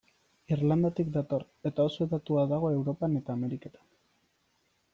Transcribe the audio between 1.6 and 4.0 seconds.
eta oso hedatua dago Europan eta Ameriketan.